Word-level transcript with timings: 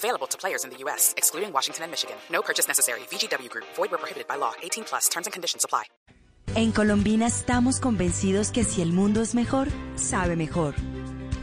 Available 0.00 0.26
to 0.28 0.38
players 0.38 0.64
in 0.64 0.70
the 0.70 0.78
U.S., 0.84 1.12
excluding 1.18 1.52
Washington 1.52 1.84
and 1.84 1.90
Michigan. 1.92 2.16
No 2.32 2.40
purchase 2.40 2.66
necessary. 2.66 3.00
VGW 3.10 3.50
Group. 3.50 3.66
Void 3.76 3.90
where 3.90 3.98
prohibited 3.98 4.26
by 4.26 4.36
law. 4.36 4.52
18 4.62 4.84
plus. 4.84 5.08
Terms 5.10 5.26
and 5.26 5.32
conditions 5.34 5.64
apply. 5.64 5.84
En 6.56 6.72
Colombina 6.72 7.26
estamos 7.26 7.80
convencidos 7.80 8.50
que 8.50 8.64
si 8.64 8.80
el 8.82 8.92
mundo 8.92 9.20
es 9.20 9.34
mejor, 9.34 9.68
sabe 9.96 10.36
mejor. 10.36 10.74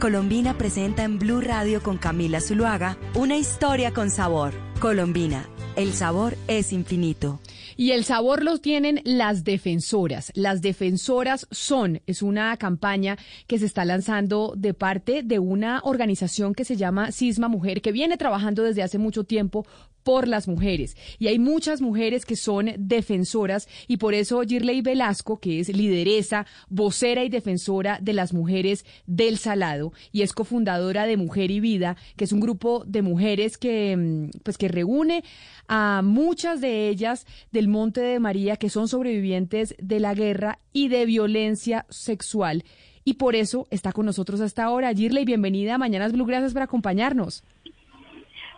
Colombina 0.00 0.58
presenta 0.58 1.02
en 1.02 1.18
Blue 1.18 1.40
Radio 1.40 1.82
con 1.82 1.98
Camila 1.98 2.40
Zuluaga 2.40 2.98
una 3.14 3.36
historia 3.36 3.94
con 3.94 4.10
sabor. 4.10 4.52
Colombina, 4.80 5.48
el 5.76 5.94
sabor 5.94 6.36
es 6.46 6.72
infinito. 6.72 7.40
Y 7.80 7.92
el 7.92 8.02
sabor 8.02 8.42
los 8.42 8.60
tienen 8.60 9.00
las 9.04 9.44
defensoras. 9.44 10.32
Las 10.34 10.62
defensoras 10.62 11.46
son, 11.52 12.00
es 12.06 12.22
una 12.22 12.56
campaña 12.56 13.16
que 13.46 13.56
se 13.56 13.66
está 13.66 13.84
lanzando 13.84 14.54
de 14.56 14.74
parte 14.74 15.22
de 15.22 15.38
una 15.38 15.80
organización 15.84 16.54
que 16.54 16.64
se 16.64 16.74
llama 16.74 17.12
Cisma 17.12 17.46
Mujer, 17.46 17.80
que 17.80 17.92
viene 17.92 18.16
trabajando 18.16 18.64
desde 18.64 18.82
hace 18.82 18.98
mucho 18.98 19.22
tiempo 19.22 19.64
por 20.08 20.26
las 20.26 20.48
mujeres. 20.48 20.96
Y 21.18 21.26
hay 21.26 21.38
muchas 21.38 21.82
mujeres 21.82 22.24
que 22.24 22.34
son 22.34 22.70
defensoras 22.78 23.68
y 23.86 23.98
por 23.98 24.14
eso 24.14 24.40
Girley 24.40 24.80
Velasco, 24.80 25.38
que 25.38 25.60
es 25.60 25.68
lideresa, 25.68 26.46
vocera 26.70 27.24
y 27.24 27.28
defensora 27.28 27.98
de 28.00 28.14
las 28.14 28.32
mujeres 28.32 28.86
del 29.06 29.36
Salado 29.36 29.92
y 30.10 30.22
es 30.22 30.32
cofundadora 30.32 31.04
de 31.04 31.18
Mujer 31.18 31.50
y 31.50 31.60
Vida, 31.60 31.98
que 32.16 32.24
es 32.24 32.32
un 32.32 32.40
grupo 32.40 32.84
de 32.86 33.02
mujeres 33.02 33.58
que, 33.58 33.98
mm, 33.98 34.38
pues, 34.44 34.56
que 34.56 34.68
reúne 34.68 35.24
a 35.66 36.00
muchas 36.02 36.62
de 36.62 36.88
ellas 36.88 37.26
del 37.52 37.68
Monte 37.68 38.00
de 38.00 38.18
María 38.18 38.56
que 38.56 38.70
son 38.70 38.88
sobrevivientes 38.88 39.74
de 39.78 40.00
la 40.00 40.14
guerra 40.14 40.58
y 40.72 40.88
de 40.88 41.04
violencia 41.04 41.84
sexual. 41.90 42.64
Y 43.04 43.14
por 43.14 43.36
eso 43.36 43.66
está 43.70 43.92
con 43.92 44.04
nosotros 44.04 44.40
hasta 44.42 44.64
ahora. 44.64 44.92
Girley, 44.92 45.24
bienvenida 45.24 45.76
a 45.76 45.78
Mañanas 45.78 46.12
Blue, 46.12 46.26
gracias 46.26 46.52
por 46.52 46.60
acompañarnos. 46.60 47.42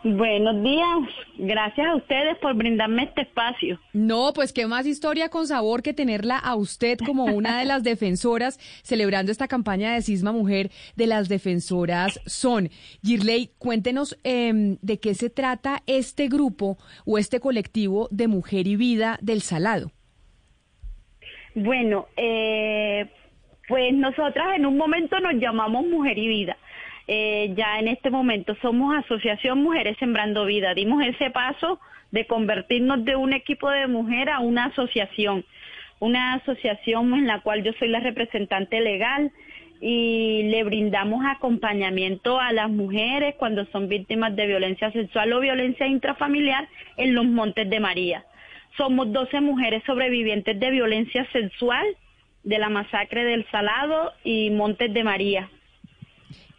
Buenos 0.03 0.63
días, 0.63 0.99
gracias 1.37 1.87
a 1.87 1.97
ustedes 1.97 2.39
por 2.39 2.55
brindarme 2.55 3.03
este 3.03 3.21
espacio. 3.21 3.79
No, 3.93 4.33
pues 4.35 4.55
qué 4.55 4.67
más 4.67 4.87
historia 4.87 5.29
con 5.29 5.47
sabor 5.47 5.83
que 5.83 5.93
tenerla 5.93 6.39
a 6.39 6.55
usted 6.55 6.97
como 7.05 7.25
una 7.27 7.59
de 7.59 7.67
las 7.67 7.83
defensoras 7.83 8.59
celebrando 8.83 9.31
esta 9.31 9.47
campaña 9.47 9.93
de 9.93 10.01
Cisma 10.01 10.33
Mujer 10.33 10.71
de 10.97 11.07
las 11.07 11.29
defensoras 11.29 12.19
son. 12.25 12.71
Girley, 13.03 13.51
cuéntenos 13.59 14.19
em, 14.25 14.79
de 14.81 14.99
qué 14.99 15.13
se 15.13 15.29
trata 15.29 15.83
este 15.87 16.29
grupo 16.29 16.79
o 17.05 17.19
este 17.19 17.39
colectivo 17.39 18.09
de 18.11 18.27
Mujer 18.27 18.69
y 18.69 18.77
Vida 18.77 19.19
del 19.21 19.43
Salado. 19.43 19.93
Bueno, 21.55 22.07
eh, 22.17 23.07
pues 23.69 23.93
nosotras 23.93 24.57
en 24.57 24.65
un 24.65 24.79
momento 24.79 25.21
nos 25.21 25.35
llamamos 25.35 25.85
Mujer 25.87 26.17
y 26.17 26.27
Vida 26.27 26.57
eh, 27.13 27.55
ya 27.57 27.81
en 27.81 27.89
este 27.89 28.09
momento 28.09 28.55
somos 28.63 28.95
Asociación 28.95 29.61
Mujeres 29.65 29.97
Sembrando 29.99 30.45
Vida. 30.45 30.75
Dimos 30.75 31.05
ese 31.05 31.31
paso 31.31 31.81
de 32.13 32.25
convertirnos 32.29 33.05
de 33.05 33.17
un 33.17 33.33
equipo 33.33 33.69
de 33.69 33.89
mujer 33.89 34.31
a 34.31 34.39
una 34.39 34.67
asociación, 34.67 35.45
una 35.99 36.35
asociación 36.35 37.13
en 37.15 37.27
la 37.27 37.41
cual 37.41 37.65
yo 37.65 37.73
soy 37.81 37.89
la 37.89 37.99
representante 37.99 38.81
legal 38.81 39.33
y 39.81 40.45
le 40.53 40.63
brindamos 40.63 41.25
acompañamiento 41.27 42.39
a 42.39 42.53
las 42.53 42.71
mujeres 42.71 43.35
cuando 43.41 43.67
son 43.73 43.89
víctimas 43.89 44.37
de 44.37 44.47
violencia 44.47 44.93
sexual 44.93 45.33
o 45.33 45.41
violencia 45.41 45.89
intrafamiliar 45.89 46.69
en 46.97 47.17
los 47.17 47.25
Montes 47.25 47.69
de 47.69 47.81
María. 47.81 48.25
Somos 48.77 49.13
12 49.13 49.41
mujeres 49.41 49.83
sobrevivientes 49.85 50.61
de 50.61 50.71
violencia 50.71 51.27
sexual 51.33 51.89
de 52.45 52.59
la 52.59 52.69
masacre 52.69 53.25
del 53.25 53.45
Salado 53.51 54.13
y 54.23 54.51
Montes 54.51 54.95
de 54.95 55.03
María. 55.03 55.51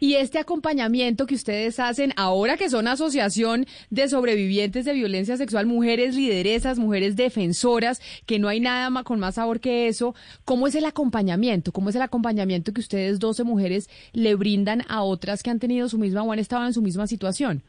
Y 0.02 0.16
este 0.16 0.40
acompañamiento 0.40 1.26
que 1.26 1.36
ustedes 1.36 1.78
hacen 1.78 2.12
ahora 2.16 2.56
que 2.56 2.68
son 2.68 2.88
asociación 2.88 3.66
de 3.88 4.08
sobrevivientes 4.08 4.84
de 4.84 4.94
violencia 4.94 5.36
sexual, 5.36 5.66
mujeres 5.66 6.16
lideresas, 6.16 6.80
mujeres 6.80 7.14
defensoras, 7.14 8.00
que 8.26 8.40
no 8.40 8.48
hay 8.48 8.58
nada 8.58 9.04
con 9.04 9.20
más 9.20 9.36
sabor 9.36 9.60
que 9.60 9.86
eso, 9.86 10.16
¿cómo 10.44 10.66
es 10.66 10.74
el 10.74 10.86
acompañamiento? 10.86 11.70
¿Cómo 11.70 11.88
es 11.88 11.94
el 11.94 12.02
acompañamiento 12.02 12.72
que 12.72 12.80
ustedes 12.80 13.20
12 13.20 13.44
mujeres 13.44 13.88
le 14.12 14.34
brindan 14.34 14.82
a 14.88 15.04
otras 15.04 15.40
que 15.44 15.50
han 15.50 15.60
tenido 15.60 15.88
su 15.88 15.98
misma 15.98 16.24
o 16.24 16.32
han 16.32 16.40
estado 16.40 16.66
en 16.66 16.72
su 16.72 16.82
misma 16.82 17.06
situación? 17.06 17.62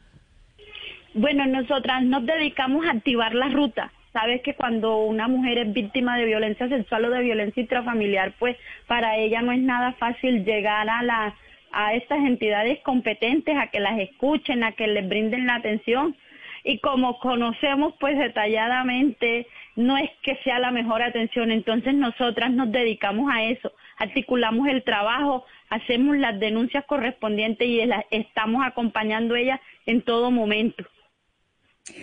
Bueno, 1.14 1.46
nosotras 1.46 2.02
nos 2.02 2.26
dedicamos 2.26 2.84
a 2.84 2.96
activar 2.96 3.32
la 3.32 3.48
ruta. 3.50 3.92
Sabes 4.12 4.42
que 4.42 4.56
cuando 4.56 5.04
una 5.04 5.28
mujer 5.28 5.58
es 5.58 5.72
víctima 5.72 6.18
de 6.18 6.24
violencia 6.24 6.68
sexual 6.68 7.04
o 7.04 7.10
de 7.10 7.22
violencia 7.22 7.60
intrafamiliar, 7.60 8.34
pues 8.40 8.56
para 8.88 9.18
ella 9.18 9.40
no 9.40 9.52
es 9.52 9.60
nada 9.60 9.92
fácil 9.92 10.44
llegar 10.44 10.88
a 10.88 11.04
la 11.04 11.36
a 11.74 11.94
estas 11.94 12.18
entidades 12.18 12.80
competentes 12.82 13.56
a 13.56 13.66
que 13.66 13.80
las 13.80 13.98
escuchen, 13.98 14.64
a 14.64 14.72
que 14.72 14.86
les 14.86 15.08
brinden 15.08 15.46
la 15.46 15.56
atención. 15.56 16.16
Y 16.62 16.78
como 16.78 17.18
conocemos 17.18 17.94
pues 18.00 18.18
detalladamente, 18.18 19.46
no 19.76 19.98
es 19.98 20.10
que 20.22 20.36
sea 20.44 20.58
la 20.58 20.70
mejor 20.70 21.02
atención, 21.02 21.50
entonces 21.50 21.94
nosotras 21.94 22.52
nos 22.52 22.72
dedicamos 22.72 23.30
a 23.30 23.44
eso, 23.44 23.72
articulamos 23.98 24.68
el 24.68 24.82
trabajo, 24.82 25.44
hacemos 25.68 26.16
las 26.16 26.40
denuncias 26.40 26.84
correspondientes 26.86 27.68
y 27.68 27.80
estamos 28.10 28.64
acompañando 28.64 29.34
a 29.34 29.40
ellas 29.40 29.60
en 29.84 30.00
todo 30.02 30.30
momento. 30.30 30.84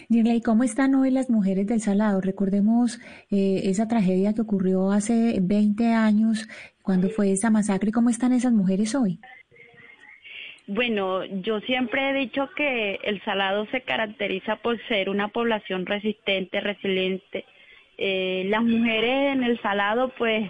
¿y 0.09 0.41
cómo 0.41 0.63
están 0.63 0.93
hoy 0.95 1.09
las 1.09 1.29
mujeres 1.29 1.65
del 1.65 1.81
Salado? 1.81 2.21
Recordemos 2.21 2.99
eh, 3.31 3.61
esa 3.65 3.87
tragedia 3.87 4.33
que 4.33 4.41
ocurrió 4.41 4.91
hace 4.91 5.39
20 5.41 5.93
años, 5.93 6.47
cuando 6.83 7.09
fue 7.09 7.31
esa 7.31 7.49
masacre. 7.49 7.91
¿Cómo 7.91 8.09
están 8.09 8.31
esas 8.31 8.53
mujeres 8.53 8.95
hoy? 8.95 9.19
Bueno, 10.67 11.25
yo 11.25 11.59
siempre 11.61 12.09
he 12.09 12.13
dicho 12.13 12.49
que 12.55 12.99
el 13.03 13.21
Salado 13.23 13.65
se 13.71 13.81
caracteriza 13.81 14.57
por 14.57 14.79
ser 14.87 15.09
una 15.09 15.29
población 15.29 15.85
resistente, 15.85 16.61
resiliente. 16.61 17.45
Eh, 17.97 18.45
las 18.47 18.63
mujeres 18.63 19.33
en 19.33 19.43
el 19.43 19.59
Salado, 19.61 20.09
pues, 20.17 20.49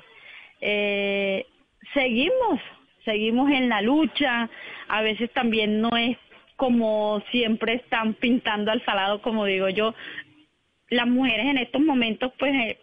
eh, 0.59 1.45
seguimos, 1.93 2.59
seguimos 3.05 3.49
en 3.51 3.69
la 3.69 3.81
lucha. 3.81 4.49
A 4.89 5.01
veces 5.01 5.31
también 5.31 5.81
no 5.81 5.95
es 5.97 6.17
como 6.57 7.23
siempre 7.31 7.75
están 7.75 8.13
pintando 8.13 8.71
al 8.71 8.83
Salado, 8.85 9.21
como 9.21 9.45
digo 9.45 9.69
yo. 9.69 9.95
Las 10.89 11.07
mujeres 11.07 11.45
en 11.47 11.57
estos 11.57 11.81
momentos, 11.81 12.33
pues, 12.37 12.53
eh, 12.53 12.77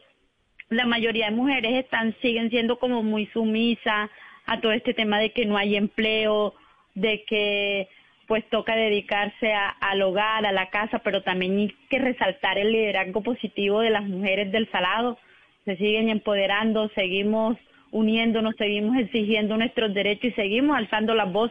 la 0.70 0.86
mayoría 0.86 1.26
de 1.26 1.36
mujeres 1.36 1.84
están 1.84 2.16
siguen 2.20 2.50
siendo 2.50 2.78
como 2.78 3.02
muy 3.02 3.26
sumisas 3.26 4.10
a 4.46 4.60
todo 4.60 4.72
este 4.72 4.94
tema 4.94 5.18
de 5.18 5.30
que 5.30 5.46
no 5.46 5.56
hay 5.56 5.76
empleo 5.76 6.54
de 7.00 7.24
que 7.24 7.88
pues 8.26 8.44
toca 8.50 8.76
dedicarse 8.76 9.54
al 9.80 10.02
hogar, 10.02 10.44
a 10.44 10.52
la 10.52 10.68
casa, 10.68 10.98
pero 10.98 11.22
también 11.22 11.58
hay 11.58 11.74
que 11.88 11.98
resaltar 11.98 12.58
el 12.58 12.72
liderazgo 12.72 13.22
positivo 13.22 13.80
de 13.80 13.88
las 13.88 14.04
mujeres 14.04 14.52
del 14.52 14.70
Salado. 14.70 15.18
Se 15.64 15.76
siguen 15.76 16.10
empoderando, 16.10 16.90
seguimos 16.94 17.56
uniéndonos, 17.90 18.54
seguimos 18.58 18.98
exigiendo 18.98 19.56
nuestros 19.56 19.94
derechos 19.94 20.30
y 20.30 20.32
seguimos 20.32 20.76
alzando 20.76 21.14
la 21.14 21.24
voz. 21.24 21.50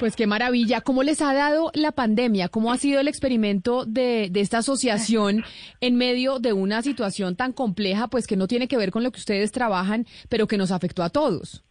Pues 0.00 0.16
qué 0.16 0.26
maravilla. 0.26 0.80
¿Cómo 0.80 1.04
les 1.04 1.22
ha 1.22 1.32
dado 1.32 1.70
la 1.74 1.92
pandemia? 1.92 2.48
¿Cómo 2.48 2.72
ha 2.72 2.76
sido 2.76 3.00
el 3.00 3.06
experimento 3.06 3.84
de, 3.84 4.28
de, 4.30 4.40
esta 4.40 4.58
asociación 4.58 5.44
en 5.80 5.94
medio 5.94 6.40
de 6.40 6.52
una 6.52 6.82
situación 6.82 7.36
tan 7.36 7.52
compleja, 7.52 8.08
pues 8.08 8.26
que 8.26 8.36
no 8.36 8.48
tiene 8.48 8.66
que 8.66 8.76
ver 8.76 8.90
con 8.90 9.04
lo 9.04 9.12
que 9.12 9.20
ustedes 9.20 9.52
trabajan, 9.52 10.06
pero 10.28 10.48
que 10.48 10.58
nos 10.58 10.72
afectó 10.72 11.04
a 11.04 11.10
todos? 11.10 11.63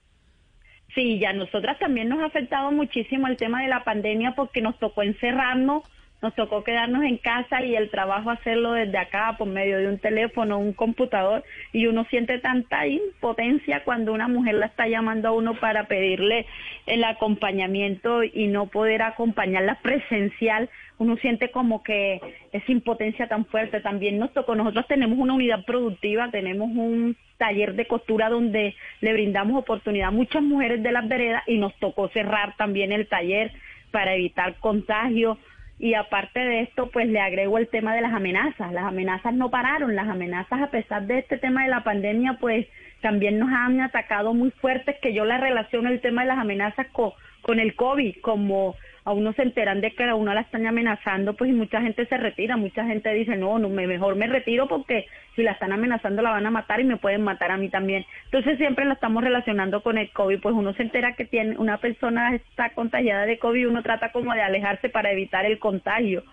Sí, 0.94 1.18
ya 1.20 1.34
nosotras 1.34 1.80
también 1.80 2.10
nos 2.10 2.20
ha 2.20 2.26
afectado 2.26 2.72
muchísimo 2.72 3.28
el 3.28 3.38
tema 3.38 3.62
de 3.62 3.68
la 3.68 3.84
pandemia 3.84 4.36
porque 4.36 4.62
nos 4.62 4.78
tocó 4.78 5.02
encerrarnos, 5.02 5.84
nos 6.24 6.34
tocó 6.36 6.64
quedarnos 6.64 7.04
en 7.04 7.18
casa 7.18 7.64
y 7.66 7.76
el 7.76 7.90
trabajo 7.92 8.32
hacerlo 8.32 8.72
desde 8.72 8.98
acá 8.98 9.36
por 9.38 9.48
medio 9.48 9.78
de 9.78 9.90
un 9.90 10.00
teléfono, 10.00 10.58
un 10.58 10.72
computador 10.72 11.44
y 11.74 11.88
uno 11.88 12.06
siente 12.06 12.40
tanta 12.40 12.88
impotencia 12.88 13.84
cuando 13.84 14.14
una 14.14 14.30
mujer 14.30 14.56
la 14.56 14.68
está 14.68 14.88
llamando 14.88 15.28
a 15.28 15.32
uno 15.34 15.60
para 15.60 15.88
pedirle 15.88 16.46
el 16.86 17.04
acompañamiento 17.04 18.24
y 18.24 18.48
no 18.48 18.68
poder 18.68 19.02
acompañarla 19.02 19.80
presencial 19.82 20.70
uno 21.00 21.18
siente 21.18 21.52
como 21.52 21.84
que 21.84 22.22
esa 22.52 22.72
impotencia 22.72 23.28
tan 23.28 23.46
fuerte. 23.46 23.82
También 23.82 24.20
nos 24.20 24.32
tocó, 24.32 24.56
nosotros 24.56 24.88
tenemos 24.88 25.18
una 25.18 25.34
unidad 25.34 25.66
productiva, 25.66 26.30
tenemos 26.32 26.70
un 26.70 27.18
taller 27.38 27.74
de 27.76 27.88
costura 27.88 28.30
donde 28.30 28.76
le 29.02 29.14
brindamos 29.14 29.60
oportunidad 29.60 30.10
a 30.10 30.12
muchas 30.12 30.42
mujeres 30.42 30.82
de 30.82 30.92
las 30.92 31.06
veredas 31.08 31.44
y 31.48 31.58
nos 31.58 31.76
tocó 31.80 32.08
cerrar 32.10 32.56
también 32.56 32.94
el 32.94 33.08
taller 33.08 33.52
para 33.92 34.16
evitar 34.16 34.56
contagio 34.60 35.38
y 35.84 35.96
aparte 35.96 36.40
de 36.40 36.62
esto, 36.62 36.90
pues 36.92 37.10
le 37.10 37.20
agrego 37.20 37.58
el 37.58 37.68
tema 37.68 37.94
de 37.94 38.00
las 38.00 38.14
amenazas. 38.14 38.72
Las 38.72 38.86
amenazas 38.86 39.34
no 39.34 39.52
pararon, 39.52 39.98
las 39.98 40.08
amenazas 40.08 40.62
a 40.62 40.72
pesar 40.72 41.08
de 41.08 41.20
este 41.20 41.38
tema 41.38 41.64
de 41.64 41.72
la 41.72 41.84
pandemia, 41.84 42.38
pues 42.40 42.66
también 43.02 43.38
nos 43.38 43.50
han 43.52 43.82
atacado 43.82 44.34
muy 44.34 44.52
fuertes, 44.52 44.96
que 45.02 45.14
yo 45.14 45.26
la 45.26 45.40
relaciono 45.40 45.90
el 45.90 46.00
tema 46.00 46.22
de 46.22 46.30
las 46.30 46.38
amenazas 46.38 46.88
con, 46.94 47.12
con 47.42 47.60
el 47.60 47.76
COVID, 47.76 48.16
como 48.22 48.78
a 49.06 49.12
uno 49.12 49.34
se 49.34 49.42
enteran 49.42 49.82
de 49.82 49.92
que 49.92 50.04
a 50.04 50.16
uno 50.16 50.34
la 50.34 50.42
están 50.42 50.66
amenazando, 50.66 51.34
pues 51.36 51.50
y 51.50 51.54
mucha 51.54 51.82
gente 51.82 52.06
se 52.06 52.18
retira, 52.18 52.58
mucha 52.58 52.86
gente 52.86 53.14
dice, 53.14 53.36
no, 53.36 53.60
no, 53.60 53.70
mejor 53.70 54.16
me 54.16 54.28
retiro 54.28 54.68
porque 54.68 55.06
si 55.36 55.44
la 55.44 55.52
están 55.52 55.74
amenazando 55.74 56.22
la 56.22 56.32
van 56.32 56.46
a 56.46 56.52
matar 56.52 56.80
y 56.80 56.86
me 56.86 56.98
pueden 56.98 57.24
matar 57.24 57.52
a 57.52 57.58
mí 57.58 57.70
también. 57.70 58.06
Entonces 58.26 58.58
siempre 58.58 58.86
la 58.86 58.94
estamos 58.94 59.24
relacionando 59.24 59.84
con 59.84 59.98
el 59.98 60.10
COVID, 60.12 60.40
pues 60.40 60.56
uno 60.56 60.74
se 60.74 60.84
entera 60.84 61.16
que 61.16 61.26
tiene 61.26 61.58
una 61.58 61.78
persona 61.78 62.34
está 62.36 62.70
contagiada 62.70 63.26
de 63.26 63.40
COVID, 63.40 63.68
uno 63.68 63.84
trata 63.84 64.12
como 64.12 64.34
de 64.34 64.42
alejarse 64.42 64.90
para 64.90 65.12
evitar 65.12 65.46
el 65.46 65.60
contagio. 65.60 66.24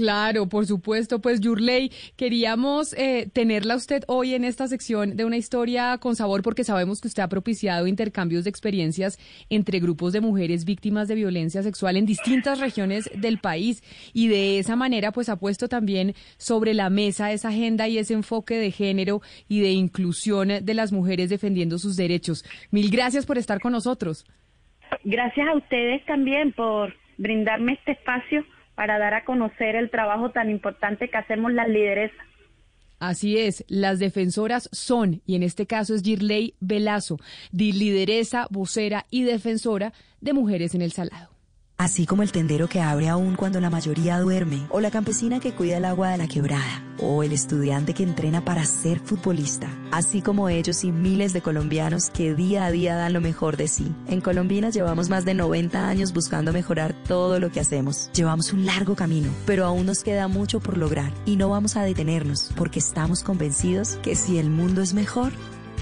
Claro, 0.00 0.48
por 0.48 0.64
supuesto. 0.64 1.20
Pues 1.20 1.42
Yurley, 1.42 1.92
queríamos 2.16 2.94
eh, 2.94 3.28
tenerla 3.34 3.76
usted 3.76 4.02
hoy 4.06 4.32
en 4.32 4.44
esta 4.44 4.66
sección 4.66 5.14
de 5.14 5.26
una 5.26 5.36
historia 5.36 5.98
con 5.98 6.16
sabor 6.16 6.42
porque 6.42 6.64
sabemos 6.64 7.02
que 7.02 7.08
usted 7.08 7.22
ha 7.22 7.28
propiciado 7.28 7.86
intercambios 7.86 8.44
de 8.44 8.50
experiencias 8.50 9.18
entre 9.50 9.78
grupos 9.78 10.14
de 10.14 10.22
mujeres 10.22 10.64
víctimas 10.64 11.06
de 11.06 11.16
violencia 11.16 11.62
sexual 11.62 11.98
en 11.98 12.06
distintas 12.06 12.60
regiones 12.60 13.10
del 13.14 13.40
país 13.40 13.82
y 14.14 14.28
de 14.28 14.58
esa 14.58 14.74
manera 14.74 15.12
pues 15.12 15.28
ha 15.28 15.36
puesto 15.36 15.68
también 15.68 16.14
sobre 16.38 16.72
la 16.72 16.88
mesa 16.88 17.30
esa 17.30 17.48
agenda 17.48 17.86
y 17.86 17.98
ese 17.98 18.14
enfoque 18.14 18.54
de 18.54 18.70
género 18.70 19.20
y 19.50 19.60
de 19.60 19.72
inclusión 19.72 20.48
de 20.64 20.74
las 20.74 20.92
mujeres 20.92 21.28
defendiendo 21.28 21.76
sus 21.76 21.96
derechos. 21.96 22.42
Mil 22.70 22.90
gracias 22.90 23.26
por 23.26 23.36
estar 23.36 23.60
con 23.60 23.72
nosotros. 23.72 24.24
Gracias 25.04 25.46
a 25.46 25.56
ustedes 25.56 26.02
también 26.06 26.52
por 26.52 26.94
brindarme 27.18 27.74
este 27.74 27.92
espacio 27.92 28.46
para 28.80 28.98
dar 28.98 29.12
a 29.12 29.26
conocer 29.26 29.76
el 29.76 29.90
trabajo 29.90 30.30
tan 30.30 30.48
importante 30.48 31.10
que 31.10 31.18
hacemos 31.18 31.52
las 31.52 31.68
lideresas. 31.68 32.26
Así 32.98 33.36
es, 33.36 33.62
las 33.68 33.98
defensoras 33.98 34.70
son, 34.72 35.20
y 35.26 35.36
en 35.36 35.42
este 35.42 35.66
caso 35.66 35.94
es 35.94 36.02
Girley 36.02 36.54
Velazo, 36.60 37.18
lideresa, 37.52 38.46
vocera 38.48 39.04
y 39.10 39.24
defensora 39.24 39.92
de 40.22 40.32
mujeres 40.32 40.74
en 40.74 40.80
el 40.80 40.92
Salado. 40.92 41.39
Así 41.80 42.04
como 42.04 42.22
el 42.22 42.30
tendero 42.30 42.68
que 42.68 42.82
abre 42.82 43.08
aún 43.08 43.36
cuando 43.36 43.58
la 43.58 43.70
mayoría 43.70 44.20
duerme, 44.20 44.66
o 44.68 44.80
la 44.80 44.90
campesina 44.90 45.40
que 45.40 45.54
cuida 45.54 45.78
el 45.78 45.86
agua 45.86 46.10
de 46.10 46.18
la 46.18 46.28
quebrada, 46.28 46.84
o 46.98 47.22
el 47.22 47.32
estudiante 47.32 47.94
que 47.94 48.02
entrena 48.02 48.44
para 48.44 48.66
ser 48.66 49.00
futbolista, 49.00 49.66
así 49.90 50.20
como 50.20 50.50
ellos 50.50 50.84
y 50.84 50.92
miles 50.92 51.32
de 51.32 51.40
colombianos 51.40 52.10
que 52.10 52.34
día 52.34 52.66
a 52.66 52.70
día 52.70 52.96
dan 52.96 53.14
lo 53.14 53.22
mejor 53.22 53.56
de 53.56 53.66
sí. 53.66 53.94
En 54.08 54.20
Colombina 54.20 54.68
llevamos 54.68 55.08
más 55.08 55.24
de 55.24 55.32
90 55.32 55.88
años 55.88 56.12
buscando 56.12 56.52
mejorar 56.52 56.94
todo 57.08 57.40
lo 57.40 57.50
que 57.50 57.60
hacemos. 57.60 58.10
Llevamos 58.12 58.52
un 58.52 58.66
largo 58.66 58.94
camino, 58.94 59.30
pero 59.46 59.64
aún 59.64 59.86
nos 59.86 60.04
queda 60.04 60.28
mucho 60.28 60.60
por 60.60 60.76
lograr 60.76 61.14
y 61.24 61.36
no 61.36 61.48
vamos 61.48 61.78
a 61.78 61.82
detenernos 61.82 62.50
porque 62.56 62.78
estamos 62.78 63.22
convencidos 63.22 63.96
que 64.02 64.16
si 64.16 64.36
el 64.36 64.50
mundo 64.50 64.82
es 64.82 64.92
mejor, 64.92 65.32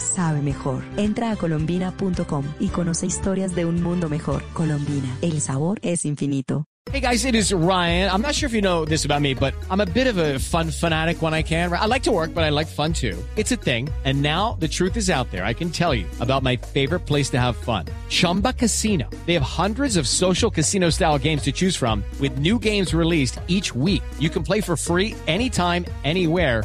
sabe 0.00 0.42
mejor. 0.42 0.84
Entra 0.96 1.32
a 1.32 1.36
colombina.com 1.36 2.44
y 2.60 2.68
conoce 2.68 3.06
historias 3.06 3.54
de 3.54 3.64
un 3.64 3.82
mundo 3.82 4.08
mejor. 4.08 4.42
Colombina, 4.54 5.16
el 5.22 5.40
sabor 5.40 5.78
es 5.82 6.04
infinito. 6.04 6.66
Hey 6.90 7.00
guys, 7.00 7.26
it 7.26 7.34
is 7.34 7.52
Ryan. 7.52 8.10
I'm 8.10 8.22
not 8.22 8.34
sure 8.34 8.46
if 8.46 8.54
you 8.54 8.62
know 8.62 8.86
this 8.86 9.04
about 9.04 9.20
me, 9.20 9.34
but 9.34 9.52
I'm 9.68 9.82
a 9.82 9.84
bit 9.84 10.06
of 10.06 10.16
a 10.16 10.38
fun 10.38 10.70
fanatic 10.70 11.20
when 11.20 11.34
I 11.34 11.42
can. 11.42 11.70
I 11.70 11.84
like 11.84 12.04
to 12.04 12.10
work, 12.10 12.32
but 12.32 12.44
I 12.44 12.48
like 12.48 12.66
fun 12.66 12.94
too. 12.94 13.22
It's 13.36 13.52
a 13.52 13.56
thing. 13.56 13.90
And 14.06 14.22
now 14.22 14.56
the 14.58 14.68
truth 14.68 14.96
is 14.96 15.10
out 15.10 15.30
there. 15.30 15.44
I 15.44 15.52
can 15.52 15.68
tell 15.68 15.94
you 15.94 16.06
about 16.18 16.42
my 16.42 16.56
favorite 16.56 17.00
place 17.00 17.28
to 17.30 17.38
have 17.38 17.56
fun. 17.56 17.84
Chumba 18.08 18.54
Casino. 18.54 19.04
They 19.26 19.34
have 19.34 19.42
hundreds 19.42 19.98
of 19.98 20.08
social 20.08 20.50
casino 20.50 20.88
style 20.88 21.18
games 21.18 21.42
to 21.42 21.52
choose 21.52 21.76
from 21.76 22.02
with 22.20 22.38
new 22.38 22.58
games 22.58 22.94
released 22.94 23.38
each 23.48 23.74
week. 23.74 24.02
You 24.18 24.30
can 24.30 24.42
play 24.42 24.62
for 24.62 24.74
free 24.74 25.14
anytime, 25.26 25.84
anywhere 26.04 26.64